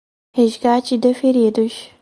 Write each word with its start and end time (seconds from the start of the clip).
Resgate 0.35 0.97
de 0.97 1.13
Feridos 1.13 1.89